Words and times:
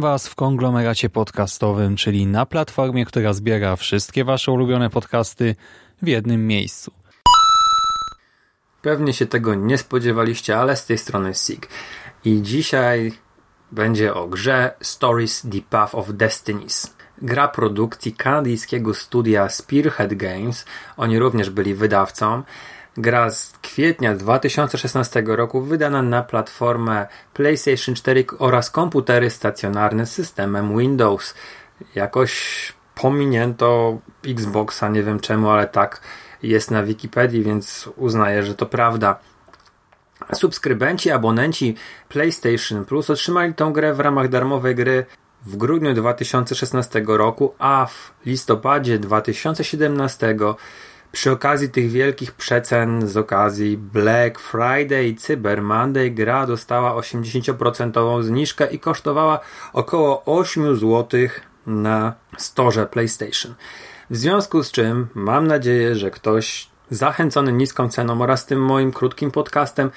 Was 0.00 0.28
w 0.28 0.34
konglomeracie 0.34 1.10
podcastowym, 1.10 1.96
czyli 1.96 2.26
na 2.26 2.46
platformie, 2.46 3.04
która 3.04 3.32
zbiera 3.32 3.76
wszystkie 3.76 4.24
Wasze 4.24 4.52
ulubione 4.52 4.90
podcasty 4.90 5.56
w 6.02 6.06
jednym 6.06 6.46
miejscu. 6.46 6.92
Pewnie 8.82 9.12
się 9.12 9.26
tego 9.26 9.54
nie 9.54 9.78
spodziewaliście, 9.78 10.58
ale 10.58 10.76
z 10.76 10.86
tej 10.86 10.98
strony 10.98 11.34
SIG. 11.34 11.68
I 12.24 12.42
dzisiaj 12.42 13.12
będzie 13.72 14.14
o 14.14 14.28
grze 14.28 14.74
Stories 14.80 15.42
The 15.42 15.60
Path 15.70 15.94
of 15.94 16.06
Destinies. 16.12 16.94
Gra 17.22 17.48
produkcji 17.48 18.12
kanadyjskiego 18.12 18.94
studia 18.94 19.48
Spearhead 19.48 20.14
Games. 20.14 20.64
Oni 20.96 21.18
również 21.18 21.50
byli 21.50 21.74
wydawcą. 21.74 22.42
Gra 22.98 23.30
z 23.30 23.52
kwietnia 23.62 24.14
2016 24.14 25.22
roku 25.26 25.62
wydana 25.62 26.02
na 26.02 26.22
platformę 26.22 27.06
PlayStation 27.34 27.94
4 27.94 28.24
oraz 28.38 28.70
komputery 28.70 29.30
stacjonarne 29.30 30.06
z 30.06 30.12
systemem 30.12 30.78
Windows. 30.78 31.34
Jakoś 31.94 32.32
pominięto 32.94 33.98
Xboxa, 34.24 34.88
nie 34.88 35.02
wiem 35.02 35.20
czemu, 35.20 35.50
ale 35.50 35.66
tak 35.66 36.00
jest 36.42 36.70
na 36.70 36.82
Wikipedii, 36.82 37.42
więc 37.42 37.88
uznaję, 37.96 38.42
że 38.42 38.54
to 38.54 38.66
prawda. 38.66 39.18
Subskrybenci, 40.32 41.10
abonenci 41.10 41.74
PlayStation 42.08 42.84
Plus 42.84 43.10
otrzymali 43.10 43.54
tą 43.54 43.72
grę 43.72 43.94
w 43.94 44.00
ramach 44.00 44.28
darmowej 44.28 44.74
gry 44.74 45.06
w 45.46 45.56
grudniu 45.56 45.94
2016 45.94 47.02
roku, 47.06 47.54
a 47.58 47.86
w 47.86 48.12
listopadzie 48.26 48.98
2017 48.98 50.36
przy 51.12 51.30
okazji 51.30 51.68
tych 51.68 51.90
wielkich 51.90 52.32
przecen 52.32 53.08
z 53.08 53.16
okazji 53.16 53.78
Black 53.78 54.38
Friday 54.38 55.08
i 55.08 55.16
Cyber 55.16 55.62
Monday 55.62 56.10
gra 56.10 56.46
dostała 56.46 56.94
80% 56.94 58.22
zniżkę 58.22 58.66
i 58.66 58.78
kosztowała 58.78 59.40
około 59.72 60.24
8 60.24 60.76
zł 60.76 61.20
na 61.66 62.14
storze 62.36 62.86
PlayStation. 62.86 63.54
W 64.10 64.16
związku 64.16 64.62
z 64.62 64.70
czym 64.70 65.06
mam 65.14 65.46
nadzieję, 65.46 65.94
że 65.94 66.10
ktoś 66.10 66.68
zachęcony 66.90 67.52
niską 67.52 67.88
ceną 67.88 68.22
oraz 68.22 68.46
tym 68.46 68.64
moim 68.64 68.92
krótkim 68.92 69.30
podcastem 69.30 69.90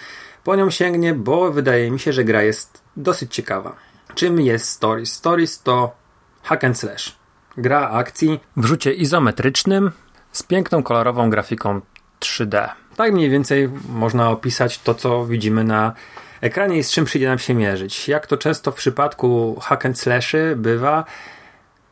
po 0.43 0.55
nią 0.55 0.69
sięgnie, 0.69 1.13
bo 1.13 1.51
wydaje 1.51 1.91
mi 1.91 1.99
się, 1.99 2.13
że 2.13 2.23
gra 2.23 2.43
jest 2.43 2.81
dosyć 2.97 3.35
ciekawa. 3.35 3.75
Czym 4.15 4.41
jest 4.41 4.69
Stories? 4.69 5.13
Stories 5.13 5.61
to 5.61 5.95
hack 6.43 6.63
and 6.63 6.77
slash. 6.79 7.15
Gra 7.57 7.89
akcji 7.89 8.39
w 8.57 8.65
rzucie 8.65 8.93
izometrycznym 8.93 9.91
z 10.31 10.43
piękną 10.43 10.83
kolorową 10.83 11.29
grafiką 11.29 11.81
3D. 12.19 12.69
Tak 12.95 13.13
mniej 13.13 13.29
więcej 13.29 13.69
można 13.89 14.29
opisać 14.29 14.79
to, 14.79 14.95
co 14.95 15.25
widzimy 15.25 15.63
na 15.63 15.93
ekranie 16.41 16.77
i 16.77 16.83
z 16.83 16.91
czym 16.91 17.05
przyjdzie 17.05 17.27
nam 17.27 17.39
się 17.39 17.53
mierzyć. 17.53 18.07
Jak 18.07 18.27
to 18.27 18.37
często 18.37 18.71
w 18.71 18.75
przypadku 18.75 19.59
hack 19.61 19.85
and 19.85 19.99
slashy 19.99 20.55
bywa, 20.55 21.05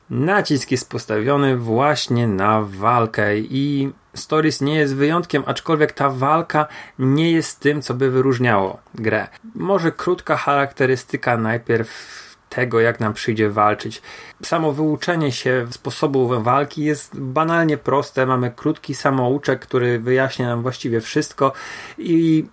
nacisk 0.10 0.72
jest 0.72 0.90
postawiony 0.90 1.58
właśnie 1.58 2.28
na 2.28 2.62
walkę 2.62 3.38
i 3.38 3.92
Stories 4.14 4.62
nie 4.62 4.76
jest 4.76 4.96
wyjątkiem, 4.96 5.44
aczkolwiek 5.46 5.92
ta 5.92 6.10
walka 6.10 6.68
nie 7.00 7.32
jest 7.32 7.60
tym, 7.60 7.82
co 7.82 7.94
by 7.94 8.12
wyróżniało 8.12 8.80
grę. 8.96 9.28
Może 9.56 9.92
krótka 9.92 10.38
charakterystyka 10.38 11.38
najpierw 11.38 11.90
tego, 12.50 12.80
jak 12.80 13.00
nam 13.00 13.14
przyjdzie 13.14 13.50
walczyć. 13.50 14.02
Samo 14.44 14.74
wyuczenie 14.74 15.32
się 15.32 15.68
sposobu 15.70 16.42
walki 16.44 16.84
jest 16.84 17.20
banalnie 17.20 17.78
proste. 17.78 18.26
Mamy 18.26 18.52
krótki 18.52 18.96
samouczek, 18.96 19.60
który 19.60 20.00
wyjaśnia 20.00 20.48
nam 20.48 20.62
właściwie 20.62 21.02
wszystko 21.02 21.54
i 21.98 22.46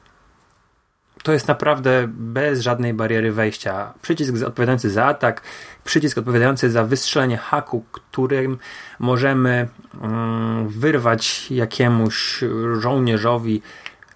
to 1.26 1.32
jest 1.32 1.48
naprawdę 1.48 2.04
bez 2.08 2.60
żadnej 2.60 2.94
bariery 2.94 3.32
wejścia. 3.32 3.94
Przycisk 4.02 4.34
odpowiadający 4.46 4.90
za 4.90 5.04
atak, 5.04 5.42
przycisk 5.84 6.18
odpowiadający 6.18 6.70
za 6.70 6.84
wystrzelenie 6.84 7.36
haku, 7.36 7.84
którym 7.92 8.58
możemy 8.98 9.68
mm, 10.02 10.68
wyrwać 10.68 11.50
jakiemuś 11.50 12.44
żołnierzowi 12.78 13.62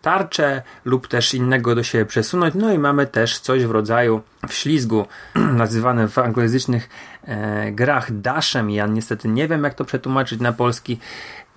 tarczę 0.02 0.62
lub 0.84 1.08
też 1.08 1.34
innego 1.34 1.74
do 1.74 1.82
siebie 1.82 2.06
przesunąć. 2.06 2.54
No 2.54 2.72
i 2.72 2.78
mamy 2.78 3.06
też 3.06 3.38
coś 3.38 3.64
w 3.64 3.70
rodzaju 3.70 4.22
wślizgu, 4.48 5.06
nazywane 5.34 6.08
w 6.08 6.18
anglojęzycznych 6.18 6.88
e, 7.24 7.72
grach 7.72 8.20
dashem. 8.20 8.70
Ja 8.70 8.86
niestety 8.86 9.28
nie 9.28 9.48
wiem, 9.48 9.64
jak 9.64 9.74
to 9.74 9.84
przetłumaczyć 9.84 10.40
na 10.40 10.52
polski. 10.52 10.98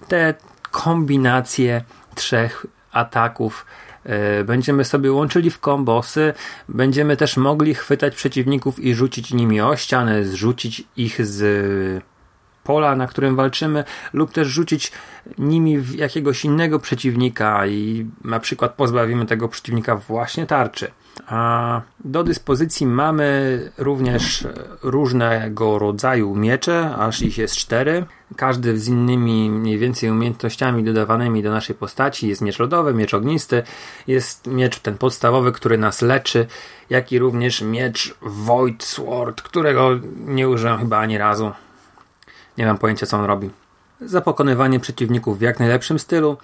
Te 0.08 0.34
kombinacje 0.72 1.84
trzech 2.16 2.66
ataków 2.92 3.66
e, 4.04 4.44
będziemy 4.44 4.86
sobie 4.86 5.12
łączyli 5.12 5.50
w 5.50 5.60
kombosy, 5.60 6.34
będziemy 6.70 7.18
też 7.18 7.38
mogli 7.38 7.75
chwytać 7.75 8.16
przeciwników 8.16 8.80
i 8.80 8.96
rzucić 8.96 9.34
nimi 9.34 9.62
o 9.62 9.75
ścianę, 9.75 10.25
zrzucić 10.25 10.84
ich 10.98 11.25
z 11.25 12.04
pola, 12.63 12.96
na 12.96 13.07
którym 13.07 13.35
walczymy, 13.35 13.84
lub 14.13 14.31
też 14.31 14.47
rzucić 14.47 14.91
nimi 15.38 15.79
w 15.79 15.96
jakiegoś 15.96 16.46
innego 16.46 16.79
przeciwnika 16.79 17.68
i 17.68 18.06
na 18.24 18.40
przykład 18.40 18.74
pozbawimy 18.74 19.25
tego 19.25 19.47
przeciwnika 19.47 19.96
właśnie 19.96 20.46
tarczy. 20.46 20.91
A 21.28 21.81
do 22.00 22.24
dyspozycji 22.24 22.88
mamy 22.88 23.59
również 23.78 24.47
różnego 24.84 25.79
rodzaju 25.79 26.35
miecze, 26.35 26.96
aż 26.96 27.22
ich 27.22 27.38
jest 27.38 27.56
cztery. 27.56 28.06
Każdy 28.35 28.78
z 28.78 28.88
innymi 28.88 29.50
mniej 29.50 29.78
więcej 29.78 30.09
umiejętnościami 30.09 30.84
dodawanymi 30.84 31.44
do 31.44 31.51
naszej 31.51 31.75
postaci. 31.75 32.28
Jest 32.28 32.41
miecz 32.41 32.59
lodowy, 32.59 32.94
miecz 32.94 33.13
ognisty, 33.13 33.63
jest 34.07 34.47
miecz 34.47 34.80
ten 34.80 34.97
podstawowy, 34.97 35.51
który 35.51 35.78
nas 35.78 36.01
leczy, 36.01 36.47
jak 36.90 37.12
i 37.12 37.19
również 37.19 37.62
miecz 37.62 38.16
Void 38.22 38.84
Sword, 38.84 39.41
którego 39.41 39.90
nie 40.18 40.50
użyłem 40.50 40.80
chyba 40.80 40.97
ani 40.97 41.18
razu. 41.18 41.51
Nie 42.58 42.66
mam 42.66 42.78
pojęcia, 42.78 43.06
co 43.06 43.18
on 43.18 43.25
robi. 43.25 43.50
Za 44.02 44.22
pokonywanie 44.22 44.80
przeciwników 44.80 45.40
w 45.40 45.41
jak 45.41 45.59
najlepszym 45.59 46.00
stylu, 46.00 46.38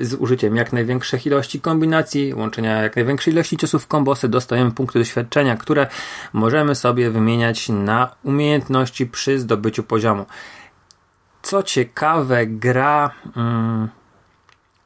z 0.00 0.14
użyciem 0.14 0.56
jak 0.56 0.72
największych 0.72 1.26
ilości 1.26 1.60
kombinacji, 1.60 2.34
łączenia 2.34 2.82
jak 2.82 2.96
największej 2.96 3.34
ilości 3.34 3.56
ciosów 3.56 3.86
kombosy, 3.86 4.28
dostajemy 4.28 4.70
punkty 4.70 4.98
doświadczenia, 4.98 5.56
które 5.56 5.86
możemy 6.32 6.74
sobie 6.74 7.10
wymieniać 7.10 7.68
na 7.68 8.14
umiejętności 8.22 9.06
przy 9.06 9.38
zdobyciu 9.38 9.82
poziomu. 9.82 10.26
Co 11.42 11.62
ciekawe, 11.62 12.46
gra 12.46 13.10
mm, 13.36 13.88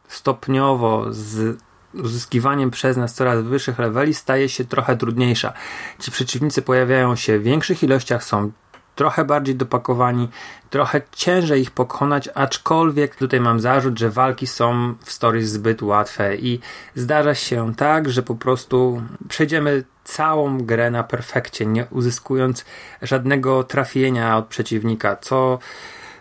stopniowo 0.09 1.07
z 1.11 1.59
uzyskiwaniem 1.95 2.71
przez 2.71 2.97
nas 2.97 3.15
coraz 3.15 3.43
wyższych 3.43 3.79
leveli 3.79 4.15
staje 4.15 4.49
się 4.49 4.65
trochę 4.65 4.97
trudniejsza. 4.97 5.53
Ci 5.99 6.11
przeciwnicy 6.11 6.63
pojawiają 6.63 7.17
się 7.17 7.39
w 7.39 7.43
większych 7.43 7.83
ilościach, 7.83 8.25
są 8.25 8.53
trochę 8.99 9.25
bardziej 9.25 9.55
dopakowani, 9.55 10.29
trochę 10.71 11.01
ciężej 11.13 11.63
ich 11.63 11.71
pokonać, 11.71 12.29
aczkolwiek 12.35 13.17
tutaj 13.17 13.41
mam 13.41 13.61
zarzut, 13.61 13.99
że 13.99 14.11
walki 14.11 14.47
są 14.47 14.95
w 15.05 15.13
stories 15.13 15.51
zbyt 15.51 15.83
łatwe 15.83 16.37
i 16.37 16.61
zdarza 16.95 17.35
się 17.35 17.75
tak, 17.75 18.09
że 18.09 18.23
po 18.23 18.35
prostu 18.35 19.03
przejdziemy 19.29 19.85
całą 20.05 20.59
grę 20.59 20.91
na 20.91 21.03
perfekcie, 21.03 21.67
nie 21.67 21.87
uzyskując 21.91 22.65
żadnego 23.03 23.65
trafienia 23.65 24.37
od 24.37 24.47
przeciwnika, 24.47 25.17
co 25.17 25.59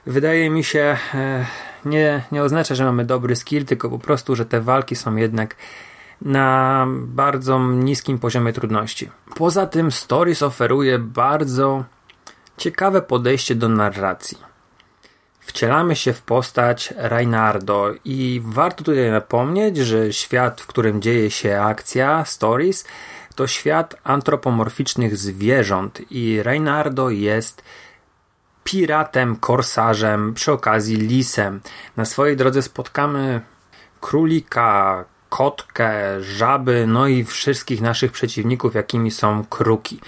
wydaje 0.06 0.50
mi 0.50 0.64
się 0.64 0.98
e, 1.14 1.46
nie, 1.86 2.24
nie 2.32 2.44
oznacza, 2.44 2.76
że 2.76 2.86
mamy 2.86 3.06
dobry 3.06 3.36
skill, 3.36 3.66
tylko 3.66 3.90
po 3.90 4.00
prostu, 4.00 4.36
że 4.36 4.46
te 4.46 4.62
walki 4.62 4.96
są 4.96 5.16
jednak 5.16 5.56
na 6.22 6.86
bardzo 6.90 7.60
niskim 7.60 8.20
poziomie 8.20 8.54
trudności. 8.54 9.10
Poza 9.36 9.66
tym 9.68 9.92
Stories 9.92 10.44
oferuje 10.44 11.00
bardzo 11.00 11.84
ciekawe 12.58 13.02
podejście 13.02 13.56
do 13.56 13.70
narracji. 13.70 14.38
Wcielamy 15.40 15.96
się 15.96 16.14
w 16.14 16.22
postać 16.22 16.94
Reinardo 16.98 17.94
i 18.06 18.42
warto 18.46 18.84
tutaj 18.84 19.12
napomnieć, 19.12 19.78
że 19.78 20.14
świat, 20.14 20.62
w 20.62 20.68
którym 20.68 21.02
dzieje 21.02 21.32
się 21.32 21.62
akcja, 21.62 22.26
stories, 22.26 22.86
to 23.36 23.48
świat 23.48 23.96
antropomorficznych 24.04 25.18
zwierząt 25.18 26.02
i 26.12 26.44
Reinardo 26.44 27.10
jest 27.10 27.64
piratem, 28.64 29.36
korsarzem, 29.36 30.34
przy 30.34 30.52
okazji 30.52 30.96
lisem. 30.96 31.62
Na 31.98 32.06
swojej 32.06 32.38
drodze 32.38 32.62
spotkamy 32.62 33.42
królika, 34.02 35.06
kotkę, 35.30 36.22
żaby, 36.22 36.86
no 36.88 37.08
i 37.08 37.24
wszystkich 37.24 37.82
naszych 37.82 38.12
przeciwników, 38.12 38.76
jakimi 38.76 39.12
są 39.12 39.46
kruki. 39.50 40.00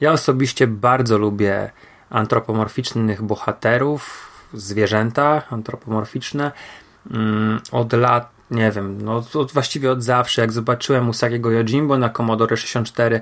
Ja 0.00 0.12
osobiście 0.12 0.66
bardzo 0.66 1.18
lubię 1.18 1.70
antropomorficznych 2.10 3.22
bohaterów, 3.22 4.30
zwierzęta 4.54 5.42
antropomorficzne. 5.50 6.52
Mm, 7.10 7.60
Od 7.72 7.92
lat, 7.92 8.30
nie 8.50 8.70
wiem, 8.70 9.02
no 9.02 9.22
od, 9.34 9.52
właściwie 9.52 9.90
od 9.90 10.02
zawsze, 10.02 10.40
jak 10.40 10.52
zobaczyłem 10.52 11.08
Usagiego 11.08 11.50
Yojimbo 11.50 11.98
na 11.98 12.08
Commodore 12.08 12.56
64, 12.56 13.20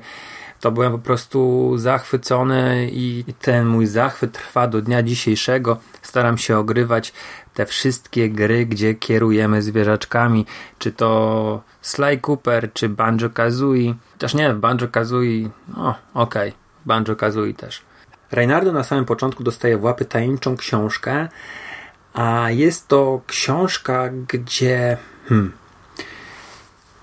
to 0.60 0.72
byłem 0.72 0.92
po 0.92 0.98
prostu 0.98 1.72
zachwycony 1.76 2.88
i 2.92 3.24
ten 3.40 3.66
mój 3.66 3.86
zachwyt 3.86 4.32
trwa 4.32 4.68
do 4.68 4.82
dnia 4.82 5.02
dzisiejszego. 5.02 5.76
Staram 6.02 6.38
się 6.38 6.58
ogrywać 6.58 7.12
te 7.54 7.66
wszystkie 7.66 8.30
gry, 8.30 8.66
gdzie 8.66 8.94
kierujemy 8.94 9.62
zwierzaczkami, 9.62 10.46
czy 10.78 10.92
to 10.92 11.62
Sly 11.82 12.20
Cooper, 12.26 12.72
czy 12.72 12.88
Banjo 12.88 13.30
Kazooie. 13.30 13.94
Też 14.18 14.34
nie, 14.34 14.54
w 14.54 14.58
Banjo 14.58 14.88
Kazooie, 14.88 15.48
no 15.76 15.94
okej, 16.14 16.48
okay. 16.48 16.65
Banjo 16.86 17.16
Kazooie 17.16 17.54
też. 17.54 17.82
Reynardo 18.32 18.72
na 18.72 18.84
samym 18.84 19.04
początku 19.04 19.44
dostaje 19.44 19.78
w 19.78 19.84
łapy 19.84 20.04
tajemniczą 20.04 20.56
książkę, 20.56 21.28
a 22.14 22.50
jest 22.50 22.88
to 22.88 23.20
książka, 23.26 24.10
gdzie 24.28 24.96
hmm, 25.28 25.52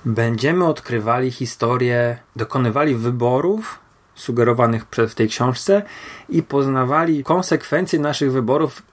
będziemy 0.06 0.66
odkrywali 0.66 1.32
historię, 1.32 2.18
dokonywali 2.36 2.96
wyborów 2.96 3.80
sugerowanych 4.16 4.86
w 5.10 5.16
tej 5.16 5.30
książce 5.30 5.82
i 6.30 6.44
poznawali 6.44 7.24
konsekwencje 7.24 8.00
naszych 8.00 8.32
wyborów, 8.32 8.84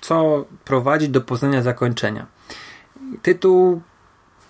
co 0.00 0.44
prowadzi 0.64 1.08
do 1.08 1.20
poznania 1.20 1.62
zakończenia. 1.62 2.26
Tytuł 3.22 3.82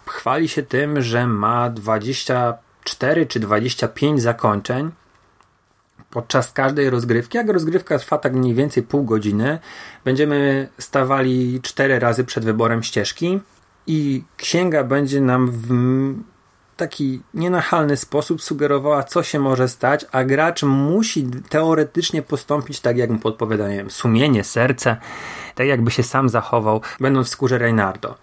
chwali 0.06 0.48
się 0.48 0.62
tym, 0.62 1.02
że 1.02 1.26
ma 1.26 1.70
24 1.70 3.26
czy 3.26 3.40
25 3.40 4.22
zakończeń 4.22 4.90
podczas 6.12 6.53
każdej 6.53 6.91
rozgrywki. 6.91 7.38
Jak 7.38 7.49
rozgrywka 7.49 7.99
trwa 7.99 8.19
tak 8.19 8.32
mniej 8.35 8.55
więcej 8.55 8.82
pół 8.82 9.05
godziny, 9.05 9.59
będziemy 10.05 10.69
stawali 10.79 11.61
cztery 11.62 11.99
razy 11.99 12.25
przed 12.25 12.44
wyborem 12.44 12.82
ścieżki 12.82 13.41
i 13.87 14.25
księga 14.37 14.85
będzie 14.85 15.20
nam 15.20 15.50
w 15.50 15.69
taki 16.76 17.20
nienachalny 17.35 17.97
sposób 17.97 18.43
sugerowała, 18.43 19.03
co 19.03 19.23
się 19.23 19.38
może 19.41 19.69
stać, 19.69 20.06
a 20.12 20.25
gracz 20.25 20.62
musi 20.62 21.26
teoretycznie 21.49 22.23
postąpić 22.23 22.81
tak, 22.81 22.97
jak 22.97 23.11
mu 23.11 23.19
podpowiada, 23.19 23.69
nie 23.69 23.76
wiem, 23.76 23.91
sumienie, 23.91 24.44
serce, 24.44 24.97
tak 25.55 25.67
jakby 25.67 25.91
się 25.91 26.03
sam 26.03 26.29
zachował, 26.29 26.81
będąc 27.00 27.26
w 27.26 27.31
skórze 27.31 27.59
Reynardo. 27.59 28.14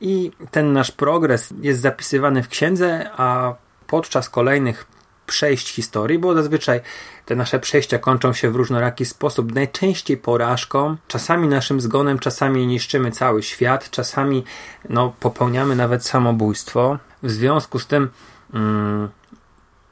I 0.00 0.30
ten 0.50 0.72
nasz 0.72 0.90
progres 0.90 1.54
jest 1.60 1.80
zapisywany 1.80 2.42
w 2.42 2.48
księdze, 2.48 3.10
a 3.16 3.54
podczas 3.86 4.30
kolejnych 4.30 4.86
przejść 5.26 5.74
historii, 5.74 6.18
bo 6.18 6.34
zazwyczaj 6.34 6.80
te 7.28 7.36
nasze 7.36 7.60
przejścia 7.60 7.98
kończą 7.98 8.32
się 8.32 8.50
w 8.50 8.56
różnoraki 8.56 9.04
sposób, 9.04 9.54
najczęściej 9.54 10.16
porażką, 10.16 10.96
czasami 11.08 11.48
naszym 11.48 11.80
zgonem, 11.80 12.18
czasami 12.18 12.66
niszczymy 12.66 13.10
cały 13.10 13.42
świat, 13.42 13.90
czasami 13.90 14.44
no, 14.88 15.12
popełniamy 15.20 15.76
nawet 15.76 16.06
samobójstwo. 16.06 16.98
W 17.22 17.30
związku 17.30 17.78
z 17.78 17.86
tym 17.86 18.08
mm, 18.54 19.08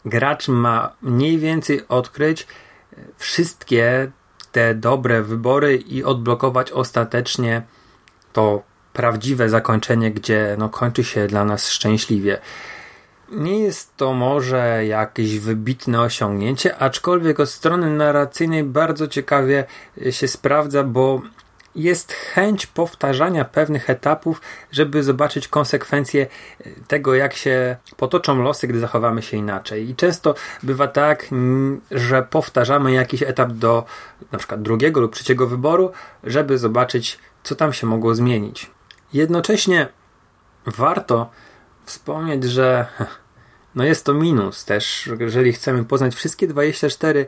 gracz 0.05 0.49
ma 0.49 0.93
mniej 1.03 1.39
więcej 1.39 1.89
odkryć 1.89 2.47
wszystkie 3.17 4.11
te 4.53 4.75
dobre 4.75 5.23
wybory 5.23 5.77
i 5.77 6.05
odblokować 6.05 6.73
ostatecznie 6.73 7.63
to 8.33 8.63
prawdziwe 8.93 9.49
zakończenie, 9.49 10.11
gdzie 10.11 10.57
no, 10.59 10.69
kończy 10.69 11.05
się 11.05 11.27
dla 11.27 11.45
nas 11.45 11.69
szczęśliwie. 11.69 12.39
Nie 13.33 13.59
jest 13.59 13.97
to 13.97 14.13
może 14.13 14.87
jakieś 14.87 15.39
wybitne 15.39 16.01
osiągnięcie, 16.01 16.79
aczkolwiek 16.79 17.41
od 17.41 17.51
strony 17.51 17.91
narracyjnej 17.91 18.65
bardzo 18.65 19.09
ciekawie 19.09 19.65
się 20.11 20.29
sprawdza, 20.29 20.85
bo 20.85 21.23
jest 21.75 22.13
chęć 22.13 22.67
powtarzania 22.67 23.45
pewnych 23.45 23.91
etapów, 23.91 24.41
żeby 24.73 25.03
zobaczyć 25.03 25.49
konsekwencje 25.49 26.27
tego, 26.89 27.15
jak 27.15 27.35
się 27.35 27.77
potoczą 27.97 28.43
losy, 28.43 28.67
gdy 28.67 28.81
zachowamy 28.81 29.23
się 29.23 29.37
inaczej. 29.37 29.91
I 29.91 29.97
często 29.97 30.35
bywa 30.63 30.89
tak, 30.89 31.29
że 31.91 32.23
powtarzamy 32.23 32.93
jakiś 32.93 33.23
etap 33.23 33.53
do 33.53 33.85
na 34.33 34.39
przykład 34.39 34.63
drugiego 34.63 35.01
lub 35.01 35.15
trzeciego 35.15 35.47
wyboru, 35.47 35.93
żeby 36.25 36.59
zobaczyć, 36.59 37.19
co 37.43 37.55
tam 37.55 37.73
się 37.73 37.87
mogło 37.87 38.15
zmienić. 38.15 38.71
Jednocześnie 39.13 39.89
warto 40.67 41.31
wspomnieć, 41.87 42.45
że 42.45 42.87
no 43.75 43.85
jest 43.85 44.05
to 44.05 44.15
minus 44.15 44.65
też, 44.65 45.11
jeżeli 45.19 45.53
chcemy 45.53 45.85
poznać 45.85 46.15
wszystkie 46.15 46.47
24 46.47 47.27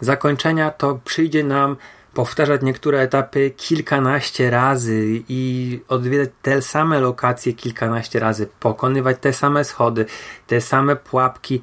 zakończenia, 0.00 0.70
to 0.70 1.00
przyjdzie 1.04 1.44
nam 1.44 1.76
powtarzać 2.14 2.62
niektóre 2.62 3.00
etapy 3.00 3.50
kilkanaście 3.50 4.50
razy 4.50 5.22
i 5.28 5.80
odwiedzać 5.88 6.28
te 6.42 6.62
same 6.62 7.00
lokacje 7.00 7.52
kilkanaście 7.52 8.20
razy, 8.20 8.48
pokonywać 8.60 9.16
te 9.20 9.32
same 9.32 9.64
schody, 9.64 10.06
te 10.46 10.60
same 10.60 10.96
pułapki, 10.96 11.62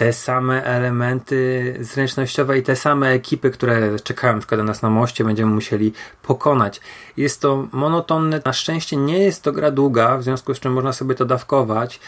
te 0.00 0.12
same 0.12 0.64
elementy 0.64 1.74
zręcznościowe 1.80 2.58
i 2.58 2.62
te 2.62 2.76
same 2.76 3.08
ekipy, 3.08 3.50
które 3.50 3.98
czekają 3.98 4.32
na 4.32 4.38
przykład 4.38 4.58
na 4.58 4.64
nas 4.64 4.82
na 4.82 4.90
moście, 4.90 5.24
będziemy 5.24 5.54
musieli 5.54 5.92
pokonać. 6.22 6.80
Jest 7.16 7.40
to 7.40 7.68
monotonne. 7.72 8.40
Na 8.44 8.52
szczęście 8.52 8.96
nie 8.96 9.18
jest 9.18 9.42
to 9.42 9.52
gra 9.52 9.70
długa, 9.70 10.18
w 10.18 10.22
związku 10.22 10.54
z 10.54 10.60
czym 10.60 10.72
można 10.72 10.92
sobie 10.92 11.14
to 11.14 11.24
dawkować. 11.24 12.00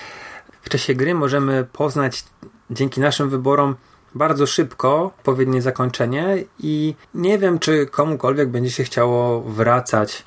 W 0.62 0.68
czasie 0.68 0.94
gry 0.94 1.14
możemy 1.14 1.64
poznać 1.72 2.24
dzięki 2.70 3.00
naszym 3.00 3.30
wyborom 3.30 3.76
bardzo 4.14 4.46
szybko 4.46 5.04
odpowiednie 5.18 5.62
zakończenie 5.62 6.44
i 6.58 6.94
nie 7.14 7.38
wiem, 7.38 7.58
czy 7.58 7.86
komukolwiek 7.86 8.48
będzie 8.48 8.70
się 8.70 8.84
chciało 8.84 9.40
wracać 9.40 10.24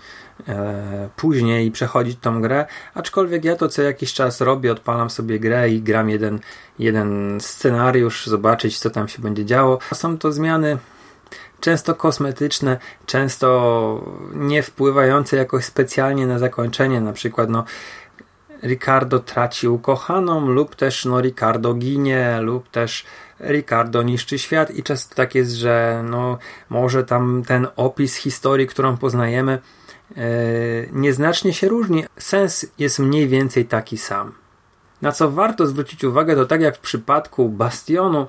później 1.16 1.68
i 1.68 1.72
przechodzić 1.72 2.20
tą 2.22 2.42
grę, 2.42 2.66
aczkolwiek 2.94 3.46
ja 3.46 3.56
to 3.56 3.70
co 3.70 3.82
jakiś 3.82 4.14
czas 4.14 4.42
robię, 4.42 4.72
odpalam 4.72 5.10
sobie 5.10 5.40
grę 5.40 5.70
i 5.70 5.82
gram 5.82 6.10
jeden, 6.10 6.40
jeden 6.80 7.38
scenariusz, 7.42 8.28
zobaczyć 8.28 8.80
co 8.80 8.90
tam 8.90 9.08
się 9.08 9.22
będzie 9.22 9.46
działo. 9.46 9.80
Są 9.94 10.18
to 10.18 10.32
zmiany 10.32 10.78
często 11.60 11.96
kosmetyczne, 11.96 12.78
często 13.06 14.04
nie 14.34 14.64
wpływające 14.64 15.38
jakoś 15.38 15.66
specjalnie 15.66 16.28
na 16.28 16.40
zakończenie, 16.40 17.02
na 17.02 17.14
przykład 17.14 17.50
no 17.50 17.64
Ricardo 18.64 19.20
traci 19.20 19.68
ukochaną, 19.68 20.48
lub 20.48 20.76
też 20.76 21.06
no, 21.06 21.22
Ricardo 21.22 21.74
ginie, 21.74 22.40
lub 22.42 22.70
też 22.70 23.06
Ricardo 23.40 24.04
niszczy 24.04 24.40
świat 24.40 24.72
i 24.72 24.84
często 24.84 25.16
tak 25.16 25.36
jest, 25.36 25.52
że 25.52 26.04
no, 26.10 26.38
może 26.70 27.04
tam 27.04 27.44
ten 27.48 27.68
opis 27.76 28.16
historii, 28.16 28.68
którą 28.68 28.98
poznajemy, 28.98 29.60
nieznacznie 30.92 31.54
się 31.54 31.68
różni. 31.68 32.06
Sens 32.18 32.66
jest 32.80 33.00
mniej 33.00 33.28
więcej 33.28 33.66
taki 33.66 33.98
sam. 33.98 34.34
Na 35.02 35.12
co 35.12 35.32
warto 35.32 35.68
zwrócić 35.68 36.04
uwagę, 36.04 36.36
to 36.36 36.46
tak 36.46 36.62
jak 36.62 36.78
w 36.78 36.80
przypadku 36.80 37.50
Bastionu, 37.50 38.28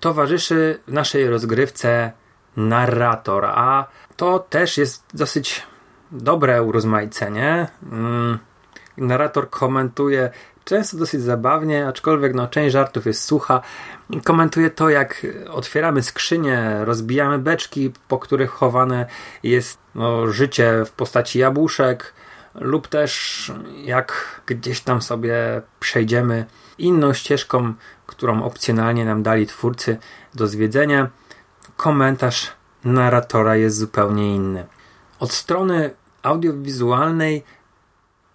towarzyszy 0.00 0.78
naszej 0.88 1.28
rozgrywce 1.28 2.12
narrator, 2.56 3.44
a 3.44 3.86
to 4.16 4.38
też 4.38 4.78
jest 4.78 5.04
dosyć 5.14 5.62
dobre 6.12 6.62
urozmaicenie. 6.62 7.68
Yy 7.92 8.38
narrator 8.96 9.50
komentuje 9.50 10.30
często 10.66 10.96
dosyć 10.96 11.22
zabawnie, 11.22 11.88
aczkolwiek 11.88 12.34
no, 12.34 12.48
część 12.48 12.72
żartów 12.72 13.06
jest 13.06 13.24
sucha. 13.24 13.60
Komentuje 14.24 14.70
to, 14.70 14.88
jak 14.88 15.26
otwieramy 15.50 16.02
skrzynie, 16.02 16.80
rozbijamy 16.84 17.38
beczki, 17.38 17.92
po 18.08 18.18
których 18.18 18.50
chowane 18.50 19.06
jest 19.42 19.78
no, 19.94 20.32
życie 20.32 20.82
w 20.86 20.90
postaci 20.90 21.38
jabłuszek, 21.38 22.14
lub 22.54 22.88
też 22.88 23.52
jak 23.84 24.40
gdzieś 24.46 24.80
tam 24.80 25.02
sobie 25.02 25.34
przejdziemy 25.80 26.44
inną 26.78 27.12
ścieżką, 27.12 27.74
którą 28.06 28.42
opcjonalnie 28.42 29.04
nam 29.04 29.22
dali 29.22 29.46
twórcy 29.46 29.96
do 30.34 30.46
zwiedzenia. 30.46 31.10
Komentarz 31.76 32.52
narratora 32.84 33.56
jest 33.56 33.76
zupełnie 33.76 34.34
inny. 34.34 34.66
Od 35.20 35.32
strony 35.32 35.90
audiowizualnej 36.22 37.44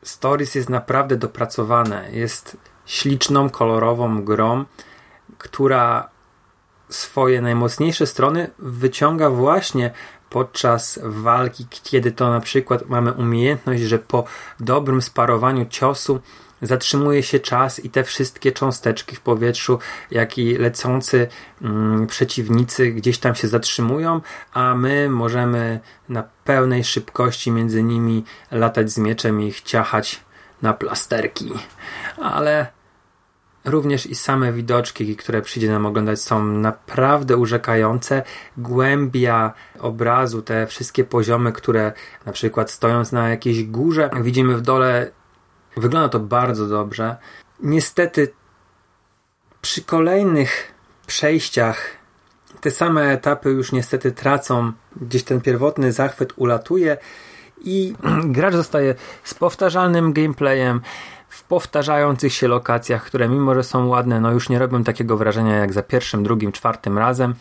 Stories 0.04 0.56
jest 0.56 0.70
naprawdę 0.70 1.18
dopracowane. 1.18 2.12
Jest 2.12 2.58
śliczną, 2.86 3.50
kolorową 3.50 4.24
grą, 4.24 4.66
która 5.38 6.10
swoje 6.90 7.42
najmocniejsze 7.42 8.08
strony 8.08 8.50
wyciąga 8.60 9.30
właśnie 9.30 9.92
podczas 10.30 11.00
walki, 11.04 11.68
kiedy 11.84 12.12
to 12.12 12.30
na 12.30 12.40
przykład 12.40 12.90
mamy 12.90 13.14
umiejętność, 13.14 13.82
że 13.82 14.00
po 14.00 14.24
dobrym 14.60 15.02
sparowaniu 15.02 15.66
ciosu 15.66 16.22
zatrzymuje 16.62 17.24
się 17.24 17.40
czas 17.40 17.86
i 17.86 17.90
te 17.90 18.04
wszystkie 18.04 18.52
cząsteczki 18.52 19.16
w 19.16 19.22
powietrzu, 19.22 19.80
jak 20.12 20.38
i 20.38 20.58
lecący 20.58 21.28
mm, 21.62 22.08
przeciwnicy 22.08 22.92
gdzieś 22.92 23.18
tam 23.18 23.36
się 23.36 23.48
zatrzymują, 23.48 24.22
a 24.54 24.76
my 24.76 25.10
możemy 25.10 25.80
na 26.10 26.24
pełnej 26.44 26.84
szybkości 26.84 27.52
między 27.52 27.84
nimi 27.84 28.24
latać 28.52 28.92
z 28.92 28.98
mieczem 28.98 29.42
i 29.42 29.48
ich 29.48 29.62
ciachać 29.62 30.22
na 30.62 30.74
plasterki. 30.74 31.54
Ale 32.22 32.68
również 33.66 34.06
i 34.06 34.16
same 34.16 34.54
widoczki, 34.54 35.16
które 35.16 35.42
przyjdzie 35.42 35.70
nam 35.70 35.86
oglądać, 35.86 36.22
są 36.22 36.46
naprawdę 36.46 37.38
urzekające. 37.38 38.24
Głębia 38.58 39.54
obrazu, 39.80 40.42
te 40.42 40.68
wszystkie 40.68 41.04
poziomy, 41.04 41.52
które 41.52 41.92
na 42.26 42.32
przykład 42.32 42.72
stojąc 42.72 43.12
na 43.12 43.30
jakiejś 43.30 43.64
górze, 43.64 44.10
widzimy 44.22 44.58
w 44.58 44.62
dole, 44.62 45.12
wygląda 45.78 46.10
to 46.10 46.20
bardzo 46.20 46.68
dobrze. 46.68 47.18
Niestety, 47.60 48.34
przy 49.62 49.84
kolejnych 49.84 50.74
przejściach 51.08 52.02
te 52.62 52.72
same 52.72 53.12
etapy 53.12 53.50
już 53.50 53.72
niestety 53.72 54.12
tracą, 54.12 54.72
gdzieś 55.02 55.24
ten 55.24 55.42
pierwotny 55.42 55.92
zachwyt 55.92 56.34
ulatuje 56.36 56.98
i 57.64 57.94
gracz 58.38 58.54
zostaje 58.54 58.96
z 59.24 59.34
powtarzalnym 59.34 60.14
gameplayem 60.14 60.82
w 61.30 61.44
powtarzających 61.44 62.34
się 62.34 62.48
lokacjach, 62.48 63.04
które 63.04 63.30
mimo, 63.30 63.56
że 63.56 63.64
są 63.64 63.88
ładne, 63.88 64.20
no 64.20 64.32
już 64.32 64.50
nie 64.50 64.60
robią 64.60 64.84
takiego 64.84 65.18
wrażenia 65.18 65.56
jak 65.56 65.74
za 65.74 65.84
pierwszym, 65.84 66.24
drugim, 66.24 66.52
czwartym 66.52 66.98
razem. 66.98 67.36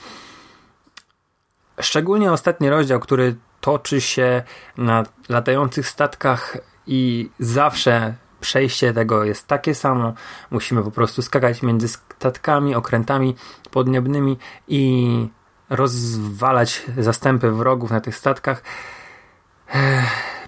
Szczególnie 1.80 2.32
ostatni 2.32 2.70
rozdział, 2.70 3.00
który 3.00 3.36
toczy 3.60 4.00
się 4.00 4.42
na 4.76 5.04
latających 5.28 5.88
statkach 5.88 6.56
i 6.90 7.30
zawsze 7.38 8.14
przejście 8.40 8.92
tego 8.92 9.24
jest 9.24 9.46
takie 9.46 9.74
samo. 9.74 10.14
Musimy 10.50 10.82
po 10.82 10.90
prostu 10.90 11.22
skakać 11.22 11.62
między 11.62 11.88
statkami, 11.88 12.74
okrętami 12.74 13.36
podniebnymi 13.70 14.38
i 14.68 15.28
rozwalać 15.68 16.82
zastępy 16.98 17.50
wrogów 17.50 17.90
na 17.90 18.00
tych 18.00 18.16
statkach. 18.16 18.62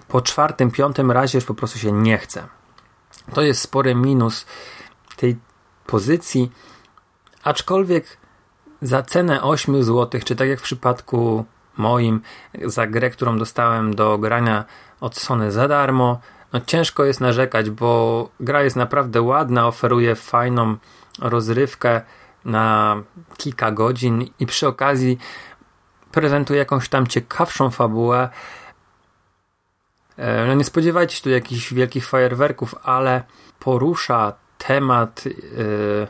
Po 0.07 0.21
czwartym, 0.21 0.71
piątym 0.71 1.11
razie 1.11 1.37
już 1.37 1.45
po 1.45 1.53
prostu 1.53 1.79
się 1.79 1.91
nie 1.91 2.17
chce. 2.17 2.47
To 3.33 3.41
jest 3.41 3.61
spory 3.61 3.95
minus 3.95 4.45
tej 5.15 5.37
pozycji, 5.85 6.51
aczkolwiek 7.43 8.17
za 8.81 9.03
cenę 9.03 9.43
8 9.43 9.83
zł, 9.83 10.21
czy 10.25 10.35
tak 10.35 10.47
jak 10.47 10.59
w 10.59 10.63
przypadku 10.63 11.45
moim, 11.77 12.21
za 12.65 12.87
grę, 12.87 13.09
którą 13.09 13.37
dostałem 13.37 13.95
do 13.95 14.17
grania 14.17 14.65
od 15.03 15.17
Sony 15.17 15.51
za 15.51 15.67
darmo, 15.67 16.19
no 16.53 16.59
ciężko 16.65 17.03
jest 17.05 17.21
narzekać, 17.21 17.69
bo 17.69 18.29
gra 18.39 18.63
jest 18.63 18.75
naprawdę 18.75 19.21
ładna, 19.21 19.67
oferuje 19.67 20.15
fajną 20.15 20.75
rozrywkę 21.19 22.01
na 22.45 22.95
kilka 23.37 23.71
godzin 23.71 24.29
i 24.39 24.45
przy 24.45 24.67
okazji 24.67 25.17
prezentuje 26.11 26.59
jakąś 26.59 26.89
tam 26.89 27.07
ciekawszą 27.07 27.69
fabułę. 27.69 28.29
E, 30.17 30.47
no 30.47 30.53
nie 30.53 30.63
spodziewajcie 30.63 31.15
się 31.15 31.23
tu 31.23 31.29
jakichś 31.29 31.73
wielkich 31.73 32.07
fajerwerków, 32.07 32.75
ale 32.83 33.23
porusza 33.59 34.33
temat 34.57 35.25
yy, 35.25 36.07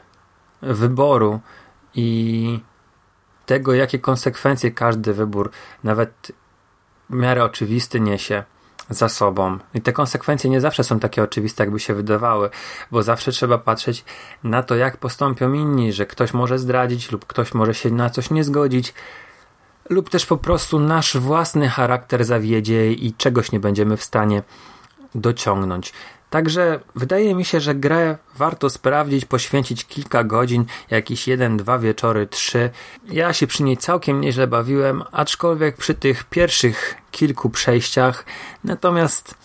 wyboru 0.61 1.39
i 1.95 2.59
tego, 3.45 3.73
jakie 3.73 3.99
konsekwencje 3.99 4.71
każdy 4.71 5.13
wybór, 5.13 5.51
nawet 5.83 6.31
w 7.09 7.15
miarę 7.15 7.43
oczywisty, 7.43 7.99
niesie 7.99 8.43
za 8.93 9.09
sobą. 9.09 9.57
I 9.73 9.81
te 9.81 9.93
konsekwencje 9.93 10.49
nie 10.49 10.61
zawsze 10.61 10.83
są 10.83 10.99
takie 10.99 11.23
oczywiste, 11.23 11.63
jakby 11.63 11.79
się 11.79 11.93
wydawały, 11.93 12.49
bo 12.91 13.03
zawsze 13.03 13.31
trzeba 13.31 13.57
patrzeć 13.57 14.05
na 14.43 14.63
to, 14.63 14.75
jak 14.75 14.97
postąpią 14.97 15.53
inni, 15.53 15.93
że 15.93 16.05
ktoś 16.05 16.33
może 16.33 16.59
zdradzić 16.59 17.11
lub 17.11 17.25
ktoś 17.25 17.53
może 17.53 17.73
się 17.73 17.89
na 17.89 18.09
coś 18.09 18.29
nie 18.29 18.43
zgodzić, 18.43 18.93
lub 19.89 20.09
też 20.09 20.25
po 20.25 20.37
prostu 20.37 20.79
nasz 20.79 21.17
własny 21.17 21.69
charakter 21.69 22.25
zawiedzie 22.25 22.93
i 22.93 23.13
czegoś 23.13 23.51
nie 23.51 23.59
będziemy 23.59 23.97
w 23.97 24.03
stanie 24.03 24.43
dociągnąć. 25.15 25.93
Także 26.33 26.79
wydaje 26.95 27.35
mi 27.35 27.45
się, 27.45 27.59
że 27.59 27.75
grę 27.75 28.17
warto 28.35 28.69
sprawdzić, 28.69 29.25
poświęcić 29.25 29.85
kilka 29.85 30.23
godzin, 30.23 30.65
jakiś 30.89 31.27
jeden, 31.27 31.57
dwa 31.57 31.79
wieczory, 31.79 32.27
trzy. 32.27 32.69
Ja 33.11 33.33
się 33.33 33.47
przy 33.47 33.63
niej 33.63 33.77
całkiem 33.77 34.21
nieźle 34.21 34.47
bawiłem, 34.47 35.03
aczkolwiek 35.11 35.77
przy 35.77 35.93
tych 35.93 36.23
pierwszych 36.23 36.95
kilku 37.11 37.49
przejściach, 37.49 38.25
natomiast 38.63 39.35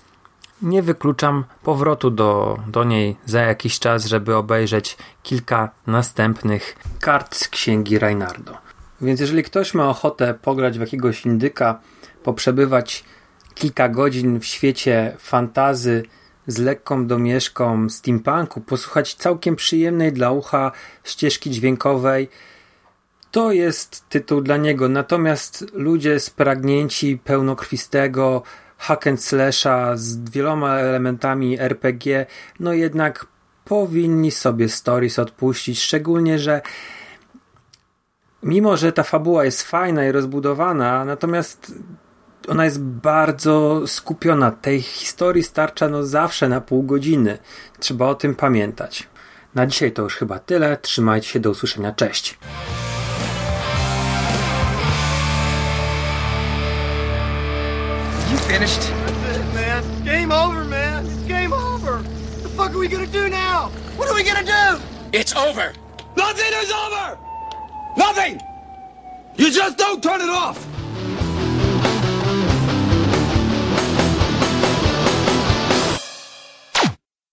nie 0.62 0.82
wykluczam 0.82 1.44
powrotu 1.62 2.10
do, 2.10 2.58
do 2.66 2.84
niej 2.84 3.16
za 3.24 3.40
jakiś 3.40 3.78
czas, 3.78 4.04
żeby 4.04 4.36
obejrzeć 4.36 4.96
kilka 5.22 5.70
następnych 5.86 6.76
kart 7.00 7.36
z 7.36 7.48
księgi 7.48 7.98
Reinardo. 7.98 8.56
Więc 9.00 9.20
jeżeli 9.20 9.42
ktoś 9.42 9.74
ma 9.74 9.88
ochotę 9.88 10.34
pograć 10.34 10.78
w 10.78 10.80
jakiegoś 10.80 11.26
indyka, 11.26 11.80
poprzebywać 12.22 13.04
kilka 13.54 13.88
godzin 13.88 14.40
w 14.40 14.44
świecie 14.44 15.16
fantazy, 15.18 16.02
z 16.48 16.58
lekką 16.58 17.06
domieszką 17.06 17.88
steampunku, 17.88 18.60
posłuchać 18.60 19.14
całkiem 19.14 19.56
przyjemnej 19.56 20.12
dla 20.12 20.30
ucha 20.30 20.72
ścieżki 21.04 21.50
dźwiękowej. 21.50 22.28
To 23.30 23.52
jest 23.52 24.08
tytuł 24.08 24.40
dla 24.40 24.56
niego. 24.56 24.88
Natomiast 24.88 25.64
ludzie 25.72 26.20
spragnięci 26.20 27.18
pełnokrwistego 27.24 28.42
hack 28.78 29.06
and 29.06 29.24
slasha 29.24 29.96
z 29.96 30.30
wieloma 30.30 30.76
elementami 30.76 31.60
RPG, 31.60 32.26
no 32.60 32.72
jednak 32.72 33.26
powinni 33.64 34.30
sobie 34.30 34.68
stories 34.68 35.18
odpuścić, 35.18 35.82
szczególnie, 35.82 36.38
że 36.38 36.62
mimo, 38.42 38.76
że 38.76 38.92
ta 38.92 39.02
fabuła 39.02 39.44
jest 39.44 39.62
fajna 39.62 40.06
i 40.06 40.12
rozbudowana, 40.12 41.04
natomiast 41.04 41.72
ona 42.48 42.64
jest 42.64 42.80
bardzo 42.80 43.82
skupiona. 43.86 44.50
Tej 44.50 44.82
historii 44.82 45.42
starcza 45.42 45.88
no 45.88 46.02
zawsze 46.02 46.48
na 46.48 46.60
pół 46.60 46.82
godziny. 46.82 47.38
Trzeba 47.80 48.06
o 48.06 48.14
tym 48.14 48.34
pamiętać. 48.34 49.08
Na 49.54 49.66
dzisiaj 49.66 49.92
to 49.92 50.02
już 50.02 50.16
chyba 50.16 50.38
tyle. 50.38 50.76
Trzymajcie 50.76 51.28
się, 51.28 51.40
do 51.40 51.50
usłyszenia. 51.50 51.92
Cześć. 51.92 52.38
You 58.32 58.38
finished? 58.38 58.92
That's 59.26 59.36
it, 59.36 59.54
man. 59.54 60.04
Game 60.04 60.32
over, 60.32 60.64
man. 60.64 61.06
It's 61.06 61.28
game 61.28 61.52
over. 61.52 61.92
What 61.92 62.42
the 62.42 62.48
fuck 62.48 62.70
are 62.70 62.78
we 62.78 62.88
gonna 62.88 63.06
do 63.06 63.28
now? 63.28 63.70
What 63.96 64.08
are 64.08 64.14
we 64.14 64.24
gonna 64.24 64.44
do? 64.44 64.82
It's 65.12 65.36
over. 65.36 65.88
Nothing 66.18 66.52
is 66.62 66.72
over! 66.72 67.18
Nothing! 67.96 68.40
You 69.36 69.52
just 69.52 69.78
don't 69.78 70.02
turn 70.02 70.20
it 70.20 70.28
off! 70.28 70.77